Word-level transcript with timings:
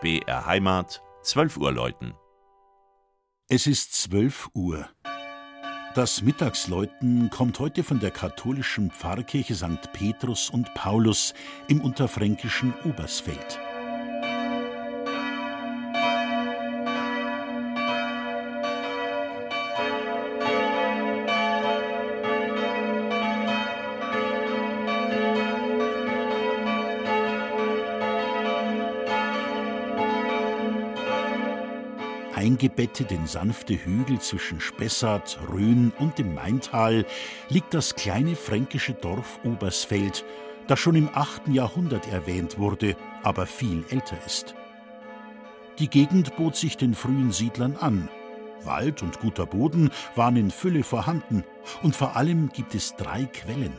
BR 0.00 0.46
Heimat, 0.46 1.02
12 1.24 1.58
Uhr 1.58 1.72
läuten. 1.72 2.14
Es 3.48 3.66
ist 3.66 3.92
12 4.00 4.48
Uhr. 4.54 4.88
Das 5.94 6.22
Mittagsläuten 6.22 7.28
kommt 7.28 7.58
heute 7.58 7.84
von 7.84 8.00
der 8.00 8.10
katholischen 8.10 8.90
Pfarrkirche 8.90 9.54
St. 9.54 9.92
Petrus 9.92 10.48
und 10.48 10.72
Paulus 10.72 11.34
im 11.68 11.82
unterfränkischen 11.82 12.72
Obersfeld. 12.84 13.60
Eingebettet 32.40 33.12
in 33.12 33.26
sanfte 33.26 33.74
Hügel 33.74 34.18
zwischen 34.18 34.62
Spessart, 34.62 35.38
Rhön 35.52 35.92
und 35.98 36.16
dem 36.16 36.34
Maintal 36.34 37.04
liegt 37.50 37.74
das 37.74 37.96
kleine 37.96 38.34
fränkische 38.34 38.94
Dorf 38.94 39.38
Obersfeld, 39.44 40.24
das 40.66 40.80
schon 40.80 40.94
im 40.94 41.10
8. 41.12 41.48
Jahrhundert 41.48 42.08
erwähnt 42.08 42.58
wurde, 42.58 42.96
aber 43.22 43.44
viel 43.44 43.84
älter 43.90 44.16
ist. 44.24 44.54
Die 45.78 45.90
Gegend 45.90 46.34
bot 46.36 46.56
sich 46.56 46.78
den 46.78 46.94
frühen 46.94 47.30
Siedlern 47.30 47.76
an. 47.76 48.08
Wald 48.64 49.02
und 49.02 49.20
guter 49.20 49.44
Boden 49.44 49.90
waren 50.14 50.36
in 50.36 50.50
Fülle 50.50 50.82
vorhanden 50.82 51.44
und 51.82 51.94
vor 51.94 52.16
allem 52.16 52.48
gibt 52.54 52.74
es 52.74 52.96
drei 52.96 53.26
Quellen. 53.26 53.76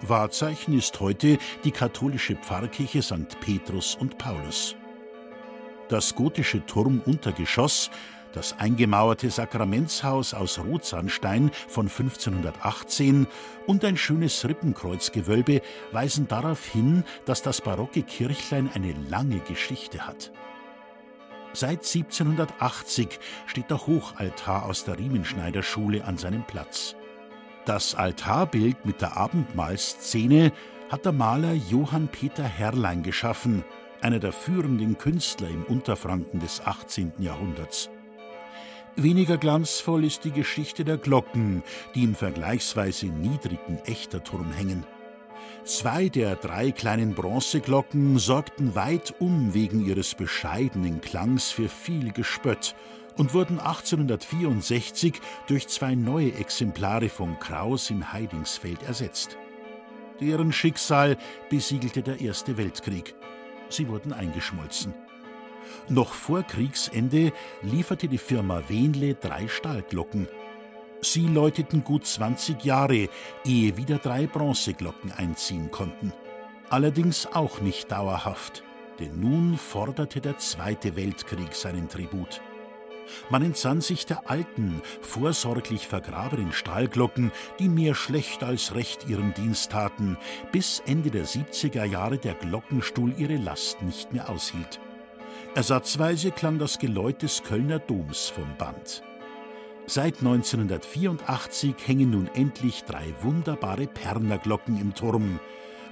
Wahrzeichen 0.00 0.76
ist 0.76 0.98
heute 0.98 1.38
die 1.62 1.70
katholische 1.70 2.34
Pfarrkirche 2.34 3.02
St. 3.02 3.38
Petrus 3.40 3.94
und 3.94 4.18
Paulus 4.18 4.74
das 5.88 6.14
gotische 6.14 6.64
Turmuntergeschoss, 6.64 7.90
das 8.32 8.58
eingemauerte 8.58 9.30
Sakramentshaus 9.30 10.34
aus 10.34 10.58
Rotsandstein 10.58 11.50
von 11.66 11.86
1518 11.88 13.26
und 13.66 13.84
ein 13.84 13.96
schönes 13.96 14.46
Rippenkreuzgewölbe 14.46 15.62
weisen 15.92 16.28
darauf 16.28 16.64
hin, 16.64 17.04
dass 17.24 17.42
das 17.42 17.60
barocke 17.60 18.02
Kirchlein 18.02 18.70
eine 18.74 18.94
lange 19.08 19.40
Geschichte 19.40 20.06
hat. 20.06 20.30
Seit 21.54 21.78
1780 21.78 23.18
steht 23.46 23.70
der 23.70 23.86
Hochaltar 23.86 24.66
aus 24.66 24.84
der 24.84 24.98
Riemenschneiderschule 24.98 26.04
an 26.04 26.18
seinem 26.18 26.44
Platz. 26.44 26.94
Das 27.64 27.94
Altarbild 27.94 28.84
mit 28.84 29.00
der 29.00 29.16
Abendmahlszene 29.16 30.52
hat 30.90 31.04
der 31.04 31.12
Maler 31.12 31.54
Johann 31.54 32.08
Peter 32.08 32.44
Herrlein 32.44 33.02
geschaffen– 33.02 33.64
einer 34.00 34.18
der 34.18 34.32
führenden 34.32 34.98
Künstler 34.98 35.48
im 35.48 35.64
Unterfranken 35.64 36.40
des 36.40 36.60
18. 36.60 37.12
Jahrhunderts. 37.18 37.90
Weniger 38.96 39.38
glanzvoll 39.38 40.04
ist 40.04 40.24
die 40.24 40.32
Geschichte 40.32 40.84
der 40.84 40.96
Glocken, 40.96 41.62
die 41.94 42.02
im 42.02 42.14
vergleichsweise 42.14 43.06
niedrigen 43.06 43.78
Echterturm 43.84 44.52
hängen. 44.52 44.84
Zwei 45.64 46.08
der 46.08 46.34
drei 46.34 46.72
kleinen 46.72 47.14
Bronzeglocken 47.14 48.18
sorgten 48.18 48.74
weit 48.74 49.14
um 49.20 49.54
wegen 49.54 49.86
ihres 49.86 50.14
bescheidenen 50.14 51.00
Klangs 51.00 51.50
für 51.50 51.68
viel 51.68 52.12
Gespött 52.12 52.74
und 53.16 53.34
wurden 53.34 53.58
1864 53.58 55.20
durch 55.46 55.68
zwei 55.68 55.94
neue 55.94 56.32
Exemplare 56.34 57.08
von 57.08 57.38
Kraus 57.38 57.90
in 57.90 58.12
Heidingsfeld 58.12 58.82
ersetzt. 58.82 59.36
Deren 60.20 60.52
Schicksal 60.52 61.16
besiegelte 61.50 62.02
der 62.02 62.20
Erste 62.20 62.56
Weltkrieg 62.56 63.14
sie 63.68 63.88
wurden 63.88 64.12
eingeschmolzen. 64.12 64.94
Noch 65.88 66.12
vor 66.12 66.42
Kriegsende 66.42 67.32
lieferte 67.62 68.08
die 68.08 68.18
Firma 68.18 68.62
Wenle 68.68 69.14
drei 69.14 69.48
Stahlglocken. 69.48 70.28
Sie 71.00 71.26
läuteten 71.26 71.84
gut 71.84 72.06
20 72.06 72.64
Jahre, 72.64 73.08
ehe 73.44 73.76
wieder 73.76 73.98
drei 73.98 74.26
Bronzeglocken 74.26 75.12
einziehen 75.12 75.70
konnten. 75.70 76.12
Allerdings 76.70 77.26
auch 77.32 77.60
nicht 77.60 77.90
dauerhaft, 77.90 78.62
denn 78.98 79.20
nun 79.20 79.56
forderte 79.56 80.20
der 80.20 80.38
Zweite 80.38 80.96
Weltkrieg 80.96 81.54
seinen 81.54 81.88
Tribut. 81.88 82.40
Man 83.30 83.42
entsann 83.42 83.80
sich 83.80 84.06
der 84.06 84.30
alten, 84.30 84.82
vorsorglich 85.00 85.86
vergrabenen 85.86 86.52
Stahlglocken, 86.52 87.32
die 87.58 87.68
mehr 87.68 87.94
schlecht 87.94 88.42
als 88.42 88.74
recht 88.74 89.08
ihren 89.08 89.34
Dienst 89.34 89.72
taten, 89.72 90.16
bis 90.52 90.82
Ende 90.86 91.10
der 91.10 91.26
70er 91.26 91.84
Jahre 91.84 92.18
der 92.18 92.34
Glockenstuhl 92.34 93.14
ihre 93.18 93.36
Last 93.36 93.82
nicht 93.82 94.12
mehr 94.12 94.28
aushielt. 94.28 94.80
Ersatzweise 95.54 96.30
klang 96.30 96.58
das 96.58 96.78
Geläut 96.78 97.22
des 97.22 97.42
Kölner 97.42 97.78
Doms 97.78 98.28
vom 98.28 98.56
Band. 98.58 99.02
Seit 99.86 100.18
1984 100.18 101.74
hängen 101.86 102.10
nun 102.10 102.28
endlich 102.34 102.84
drei 102.84 103.14
wunderbare 103.22 103.86
Pernerglocken 103.86 104.78
im 104.78 104.94
Turm, 104.94 105.40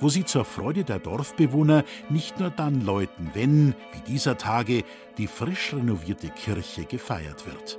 wo 0.00 0.08
sie 0.08 0.24
zur 0.24 0.44
Freude 0.44 0.84
der 0.84 0.98
Dorfbewohner 0.98 1.84
nicht 2.08 2.38
nur 2.40 2.50
dann 2.50 2.84
läuten, 2.84 3.30
wenn, 3.34 3.74
wie 3.92 4.00
dieser 4.06 4.36
Tage, 4.36 4.84
die 5.18 5.26
frisch 5.26 5.72
renovierte 5.72 6.28
Kirche 6.30 6.84
gefeiert 6.84 7.46
wird. 7.46 7.78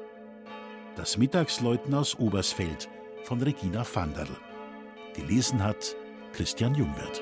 Das 0.96 1.18
Mittagsläuten 1.18 1.94
aus 1.94 2.18
Obersfeld 2.18 2.90
von 3.24 3.42
Regina 3.42 3.86
Vanderl. 3.86 4.30
Gelesen 5.14 5.64
hat 5.64 5.96
Christian 6.34 6.76
Jungwirth. 6.76 7.22